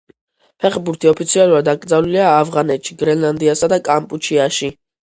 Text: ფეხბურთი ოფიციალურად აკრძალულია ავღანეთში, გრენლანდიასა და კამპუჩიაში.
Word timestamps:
ფეხბურთი 0.63 1.09
ოფიციალურად 1.11 1.69
აკრძალულია 1.75 2.27
ავღანეთში, 2.41 2.99
გრენლანდიასა 3.05 3.73
და 3.77 3.85
კამპუჩიაში. 3.93 4.75